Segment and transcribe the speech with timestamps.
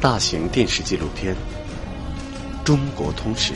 [0.00, 1.34] 大型电视纪录片
[2.64, 3.52] 《中国通史》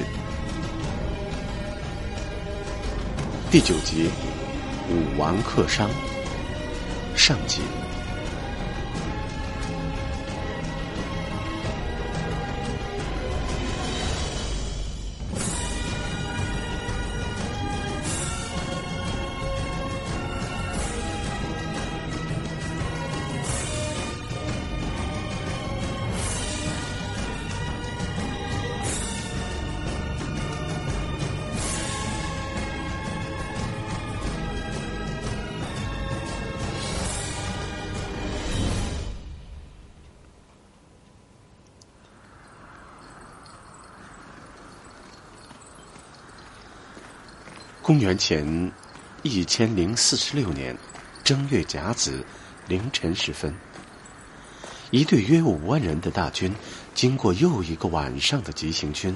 [3.50, 4.10] 第九集
[4.92, 5.88] 《武王克商》
[7.16, 7.62] 上集。
[47.84, 48.72] 公元前
[49.22, 50.74] 一千零四十六年
[51.22, 52.24] 正月甲子
[52.66, 53.54] 凌晨时分，
[54.90, 56.54] 一队约五万人的大军，
[56.94, 59.14] 经过又一个晚上的急行军，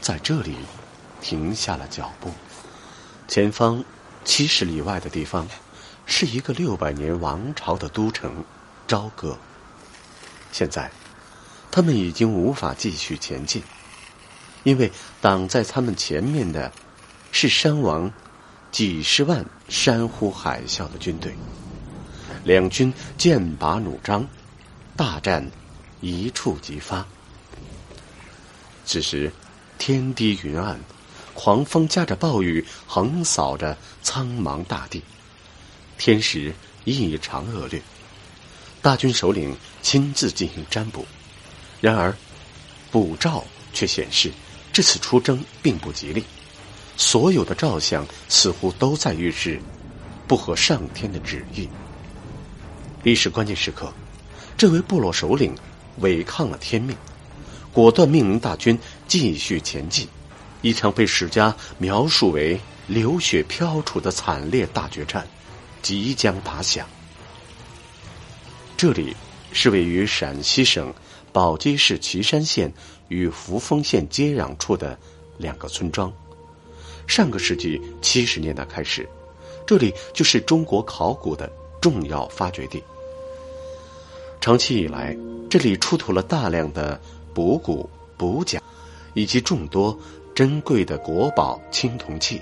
[0.00, 0.54] 在这里
[1.20, 2.30] 停下了脚步。
[3.26, 3.84] 前方
[4.24, 5.48] 七十里外的地方，
[6.06, 8.44] 是一个六百年王朝的都城
[8.86, 9.36] 朝歌。
[10.52, 10.88] 现在，
[11.72, 13.60] 他们已经无法继续前进，
[14.62, 16.70] 因为挡在他们前面的。
[17.32, 18.12] 是伤亡
[18.70, 21.34] 几十万、山呼海啸的军队，
[22.44, 24.24] 两军剑拔弩张，
[24.96, 25.50] 大战
[26.00, 27.04] 一触即发。
[28.84, 29.32] 此时
[29.78, 30.78] 天低云暗，
[31.34, 35.02] 狂风夹着暴雨横扫着苍茫大地，
[35.96, 37.82] 天时异常恶劣。
[38.82, 41.06] 大军首领亲自进行占卜，
[41.80, 42.14] 然而
[42.90, 44.30] 卜兆却显示
[44.72, 46.24] 这次出征并不吉利。
[46.96, 49.60] 所有的照相似乎都在预示
[50.26, 51.68] 不合上天的旨意。
[53.02, 53.92] 历史关键时刻，
[54.56, 55.54] 这位部落首领
[55.98, 56.96] 违抗了天命，
[57.72, 58.78] 果断命令大军
[59.08, 60.06] 继续前进。
[60.60, 65.26] 一场被史家描述为流血飘杵的惨烈大决战
[65.82, 66.86] 即将打响。
[68.76, 69.16] 这里
[69.52, 70.94] 是位于陕西省
[71.32, 72.72] 宝鸡市岐山县
[73.08, 74.96] 与扶风县接壤处的
[75.36, 76.12] 两个村庄。
[77.06, 79.08] 上个世纪七十年代开始，
[79.66, 82.82] 这里就是中国考古的重要发掘地。
[84.40, 85.16] 长期以来，
[85.48, 87.00] 这里出土了大量的
[87.32, 88.60] 卜骨、卜甲，
[89.14, 89.96] 以及众多
[90.34, 92.40] 珍贵的国宝青铜器。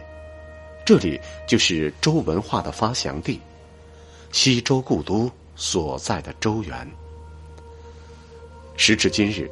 [0.85, 3.41] 这里就是周文化的发祥地，
[4.33, 6.91] 西周故都所在的周原。
[8.77, 9.51] 时至今日，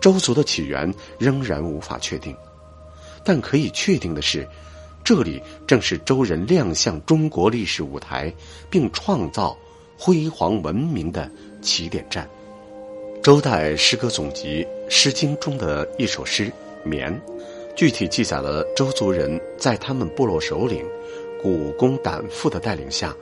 [0.00, 2.36] 周族的起源仍然无法确定。
[3.24, 4.46] 但可以确定的是，
[5.04, 8.32] 这里正是周人亮相中国历史舞台
[8.70, 9.56] 并创造
[9.98, 12.28] 辉煌文明的起点站。
[13.22, 16.46] 周代诗歌总集《诗经》中的一首诗
[16.82, 17.12] 《绵》，
[17.76, 20.84] 具体记载了周族人在他们部落首领
[21.40, 23.14] 古公胆父的带领下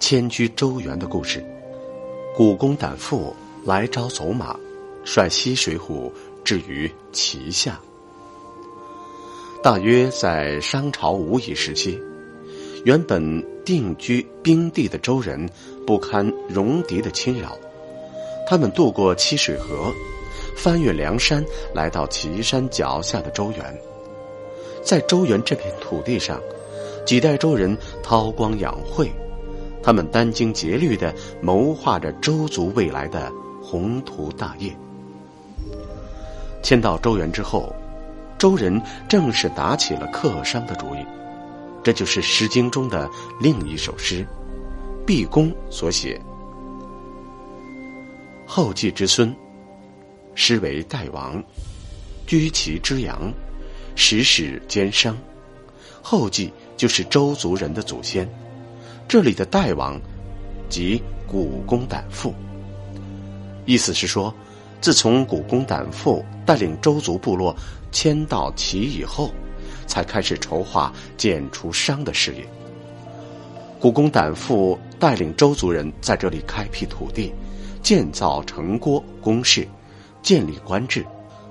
[0.00, 1.44] 迁居周原的故事。
[2.34, 4.58] 古公胆父来朝走马，
[5.04, 6.10] 率西水浒
[6.42, 7.78] 至于旗下。
[9.62, 11.96] 大约在商朝无夷时期，
[12.84, 13.22] 原本
[13.64, 15.48] 定居冰地的周人
[15.86, 17.56] 不堪戎狄的侵扰，
[18.44, 19.92] 他们渡过七水河，
[20.56, 23.80] 翻越梁山，来到岐山脚下的周原。
[24.82, 26.40] 在周原这片土地上，
[27.06, 29.12] 几代周人韬光养晦，
[29.80, 33.30] 他们殚精竭虑地谋划着周族未来的
[33.62, 34.76] 宏图大业。
[36.64, 37.72] 迁到周原之后。
[38.42, 41.06] 周人正是打起了克商的主意，
[41.80, 43.08] 这就是《诗经》中的
[43.40, 44.26] 另一首诗，
[45.06, 46.20] 毕公所写。
[48.44, 49.32] 后继之孙，
[50.34, 51.40] 师为代王，
[52.26, 53.32] 居其之阳，
[53.94, 55.16] 始始兼商。
[56.02, 58.28] 后继就是周族人的祖先，
[59.06, 60.00] 这里的代王，
[60.68, 62.34] 即古公胆父。
[63.66, 64.34] 意思是说，
[64.82, 67.56] 自从古公胆父带领周族部落。
[67.94, 69.30] 迁到齐以后，
[69.86, 72.48] 才开始筹划剪除商的事业。
[73.78, 77.30] 古公胆父带领周族人在这里开辟土地，
[77.82, 79.68] 建造城郭宫室，
[80.22, 81.04] 建立官制。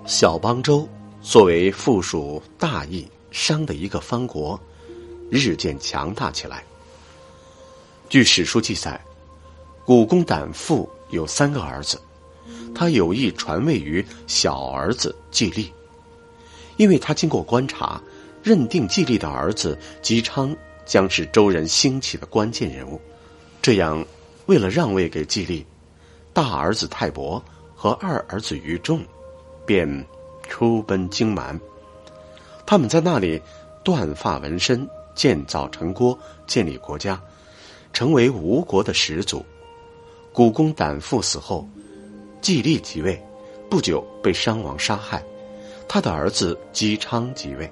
[0.08, 0.90] 小邦周
[1.22, 4.60] 作为附属大邑商的一个方国，
[5.30, 6.64] 日渐强大起来。
[8.10, 9.00] 据史书记载，
[9.86, 12.02] 古公胆父有三个儿子，
[12.74, 15.72] 他有意传位于小儿子季历。
[16.78, 18.02] 因为他经过观察，
[18.42, 23.00] 认定季历的儿子姬昌将是周人兴起的关键人物，
[23.62, 24.04] 这样，
[24.48, 25.66] 为了让位给季历，
[26.34, 27.44] 大儿子泰伯
[27.76, 29.02] 和二儿子于仲，
[29.66, 30.06] 便
[30.50, 31.60] 出奔荆蛮。
[32.66, 33.40] 他们在那里
[33.84, 37.22] 断发纹身，建造城郭，建立国家，
[37.94, 39.46] 成为吴国的始祖。
[40.34, 41.68] 古公胆父死后，
[42.42, 43.22] 季历即位，
[43.70, 45.24] 不久被商王杀害，
[45.88, 47.72] 他的儿子姬昌即位。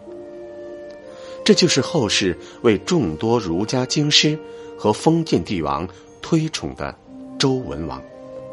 [1.44, 4.38] 这就是后世为众多儒家经师
[4.77, 5.88] 和封建帝王
[6.21, 6.95] 推崇的
[7.39, 8.01] 周文王。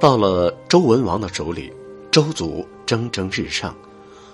[0.01, 1.71] 到了周文王的手里，
[2.11, 3.77] 周族蒸蒸日上，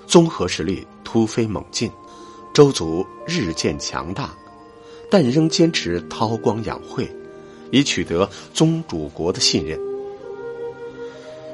[0.07, 1.91] 综合实力突飞猛进，
[2.55, 4.31] 周族日渐强大，
[5.11, 7.11] 但仍坚持韬光养晦，
[7.71, 9.92] 以取得宗主国的信任。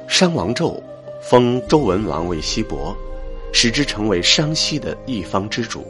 [0.09, 0.81] 商王纣
[1.21, 2.93] 封周文王为西伯，
[3.53, 5.85] 使之成为商西的一方之主。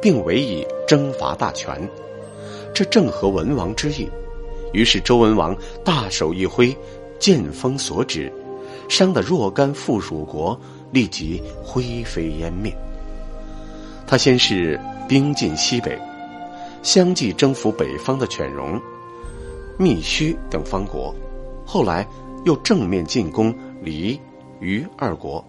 [0.00, 1.76] 并委以征伐大权，
[2.74, 4.08] 这正合文王之意。
[4.72, 6.76] 于是周文王大手一挥，
[7.18, 8.30] 剑锋所指，
[8.88, 10.58] 商的若干附属国
[10.92, 12.72] 立即灰飞烟灭。
[14.06, 14.78] 他先是
[15.08, 15.98] 兵进西北，
[16.82, 18.78] 相继征服北方的犬戎、
[19.78, 21.12] 密须等方国，
[21.64, 22.06] 后来
[22.46, 23.52] 又正面进攻
[23.82, 24.18] 黎、
[24.60, 25.44] 虞二国，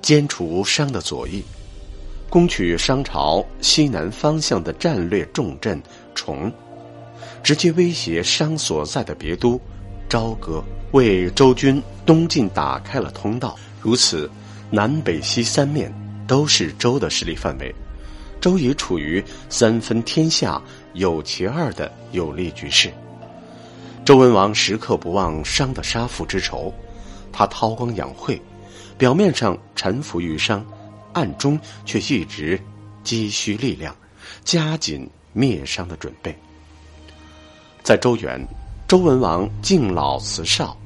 [0.00, 1.44] 歼除商的左翼。
[2.30, 5.82] 攻取商朝西南方向的战略重镇
[6.14, 6.52] 崇，
[7.42, 9.60] 直接威胁商所在的别都
[10.08, 10.62] 朝歌，
[10.92, 13.56] 为周军东进打开了通道。
[13.80, 14.30] 如此，
[14.70, 15.92] 南北西三面
[16.28, 17.74] 都是周的势力范围，
[18.40, 20.62] 周也处于三分天下
[20.94, 22.92] 有其二的有利局势。
[24.06, 26.72] 周文王时刻不忘商的杀父之仇，
[27.32, 28.40] 他韬光养晦，
[28.96, 30.64] 表面上臣服于商。
[31.12, 32.60] 暗中却一直
[33.02, 33.96] 积蓄力量，
[34.44, 36.32] 加紧灭商的准备。
[37.82, 38.40] 在周原，
[38.86, 40.78] 周文王敬老慈少，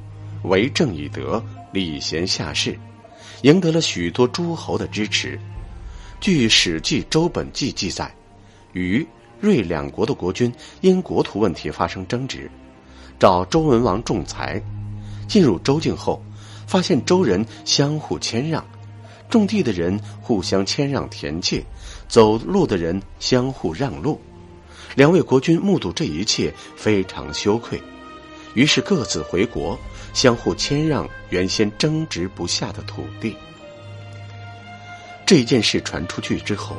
[0.44, 2.78] 为政以德，礼贤下士，
[3.43, 5.38] 赢得了许多诸侯的支持。
[6.22, 8.11] 据《史记·周本纪》记载，
[8.72, 9.06] 虞、
[9.43, 10.50] 芮两国的国君
[10.81, 12.50] 因国土问题发生争执，
[13.20, 14.61] 找周文王仲裁。
[15.28, 16.20] 进入周境后，
[16.67, 18.64] 发现周人相互谦让。
[19.28, 21.62] 种地的人互相谦让田界，
[22.08, 24.20] 走路的人相互让路。
[24.96, 27.81] 两位国君目睹这一切，非常羞愧，
[28.55, 29.78] 于是各自回国，
[30.12, 33.37] 相互谦让原先争执不下的土地。
[35.25, 36.75] 这件事传出去之后，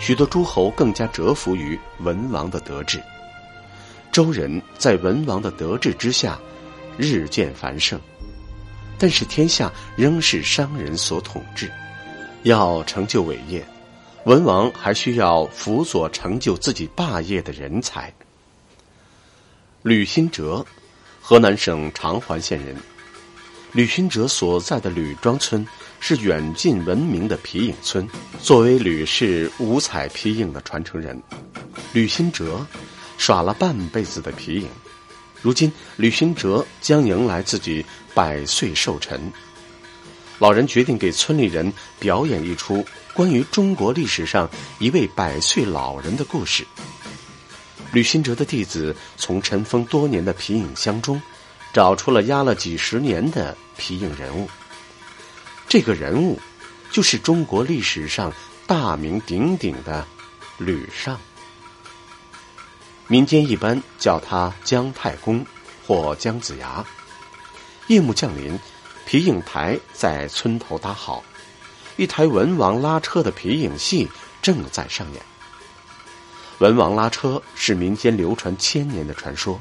[0.00, 3.00] 许多诸侯更加折服于文王的德治。
[4.14, 6.38] 周人在文王的德治之下，
[6.96, 7.98] 日渐繁盛，
[8.96, 11.68] 但是天下仍是商人所统治。
[12.44, 13.66] 要成就伟业，
[14.24, 18.14] 文王还需要辅佐成就自己霸业的人才。
[19.82, 20.64] 吕新哲，
[21.20, 22.76] 河南省长垣县人。
[23.72, 25.66] 吕新哲所在的吕庄村
[25.98, 28.08] 是远近闻名的皮影村。
[28.40, 31.20] 作为吕氏五彩皮影的传承人，
[31.92, 32.64] 吕新哲
[33.24, 34.68] 耍了半辈子的皮影，
[35.40, 37.82] 如今吕新哲将迎来自己
[38.12, 39.32] 百岁寿辰。
[40.38, 42.84] 老人决定给村里人表演一出
[43.14, 44.46] 关于中国历史上
[44.78, 46.66] 一位百岁老人的故事。
[47.94, 51.18] 吕新哲的弟子从尘封多年的皮影箱中，
[51.72, 54.46] 找出了压了几十年的皮影人物。
[55.66, 56.38] 这个人物，
[56.90, 58.30] 就是中国历史上
[58.66, 60.06] 大名鼎鼎的
[60.58, 61.18] 吕尚。
[63.06, 65.44] 民间一般叫他姜太公
[65.86, 66.84] 或姜子牙。
[67.88, 68.58] 夜幕降临。
[69.06, 71.22] 皮影台在村头搭好，
[71.98, 74.08] 一台文王拉车的皮影戏
[74.40, 75.22] 正在上演。
[76.60, 79.60] 文王拉车是民间流传千年的传说，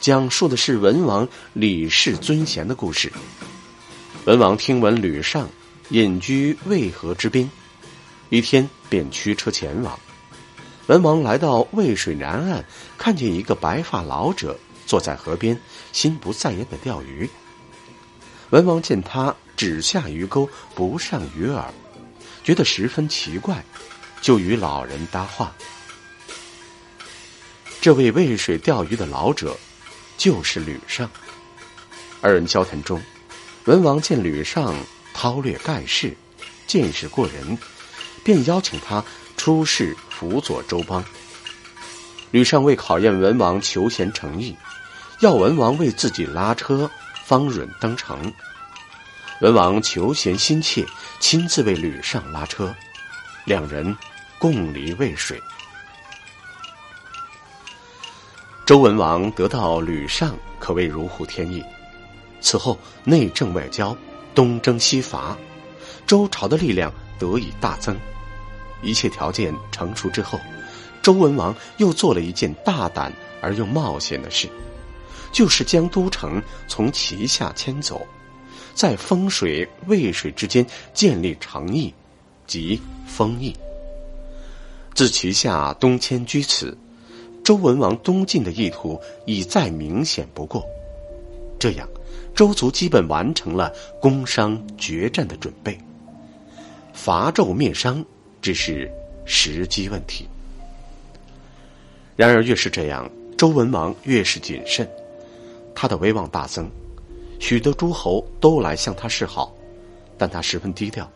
[0.00, 3.12] 讲述的是文王李氏尊贤的故事。
[4.24, 5.48] 文王听闻吕尚
[5.90, 7.48] 隐居渭河之滨，
[8.30, 9.96] 一天便驱车前往。
[10.86, 12.64] 文王来到渭水南岸，
[12.96, 15.60] 看见一个白发老者坐在河边，
[15.92, 17.28] 心不在焉的钓鱼。
[18.50, 21.64] 文王见他只下鱼钩不上鱼饵，
[22.44, 23.64] 觉得十分奇怪，
[24.20, 25.52] 就与老人搭话。
[27.80, 29.56] 这位渭水钓鱼的老者，
[30.16, 31.10] 就是吕尚。
[32.20, 33.02] 二人交谈中，
[33.64, 34.72] 文王见吕尚
[35.12, 36.16] 韬略盖世，
[36.68, 37.58] 见识过人，
[38.22, 39.04] 便邀请他
[39.36, 41.04] 出仕辅佐周邦。
[42.30, 44.56] 吕尚为考验文王求贤诚意，
[45.20, 46.90] 要文王为自己拉车。
[47.24, 48.32] 方允登城，
[49.40, 50.86] 文王求贤心切，
[51.18, 52.72] 亲自为吕尚拉车，
[53.44, 53.98] 两人
[54.38, 55.42] 共离渭水。
[58.64, 61.60] 周文王得到吕尚，可谓如虎添翼。
[62.40, 63.96] 此后内政外交
[64.32, 65.36] 东征西伐，
[66.06, 67.98] 周朝的力量得以大增。
[68.86, 70.38] 一切条件成熟之后，
[71.02, 74.48] 周文王又做了一件大胆而又冒险的事，
[75.32, 78.06] 就是将都城从旗下迁走，
[78.74, 80.64] 在风水、渭水之间
[80.94, 81.92] 建立城邑，
[82.46, 83.54] 即封邑。
[84.94, 86.76] 自旗下东迁居此，
[87.44, 90.64] 周文王东进的意图已再明显不过。
[91.58, 91.86] 这样，
[92.34, 95.78] 周族基本完成了攻商决战的准备。
[96.94, 98.02] 伐纣灭商
[98.46, 98.88] 只是
[99.24, 100.24] 时机问题。
[102.14, 104.88] 然而，越是这样，周文王越是谨慎，
[105.74, 106.70] 他的威望大增，
[107.40, 109.52] 许多诸侯都来向他示好，
[110.16, 111.10] 但他十分低调，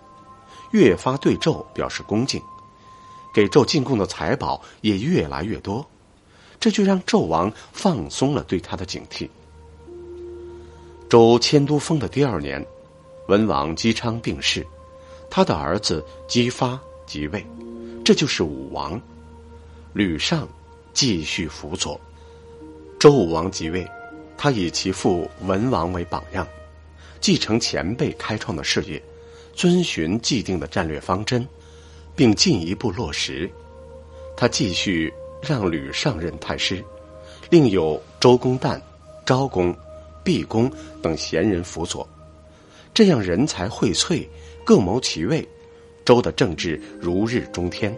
[0.72, 2.42] 越发对纣表示恭敬，
[3.32, 5.86] 给纣进贡的财宝也越来越多，
[6.58, 9.28] 这就让纣王放松了对他的警惕。
[11.08, 12.66] 周迁都封的第二年，
[13.28, 14.66] 文王姬昌病逝，
[15.30, 16.76] 他的儿子姬发
[17.10, 17.44] 即位，
[18.04, 19.02] 这就是武王。
[19.92, 20.48] 吕尚
[20.92, 22.00] 继续辅佐。
[23.00, 23.84] 周武王即位，
[24.38, 26.46] 他以其父文王为榜样，
[27.20, 29.02] 继承前辈开创的事业，
[29.54, 31.44] 遵循既定的战略方针，
[32.14, 33.50] 并进一步落实。
[34.36, 35.12] 他继续
[35.42, 36.80] 让吕尚任太师，
[37.50, 38.80] 另有周公旦、
[39.26, 39.74] 昭公。
[40.22, 40.70] 毕公
[41.02, 42.08] 等贤人辅佐，
[42.94, 44.28] 这样人才荟萃，
[44.64, 45.48] 各谋其位，
[46.04, 47.96] 周的政治如日中天，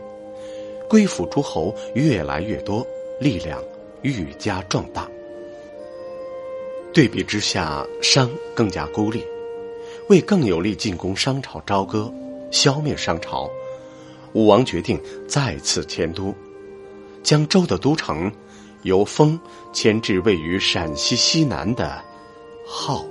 [0.88, 2.86] 归附诸侯越来越多，
[3.20, 3.62] 力量
[4.02, 5.08] 愈加壮大。
[6.92, 9.24] 对比之下，商更加孤立，
[10.08, 12.12] 为更有力进攻商朝朝歌，
[12.50, 13.50] 消灭商朝，
[14.34, 16.34] 武王决定再次迁都，
[17.22, 18.30] 将周的都城
[18.82, 19.40] 由丰
[19.72, 22.04] 迁至位于陕西西南的。
[22.66, 23.06] 好。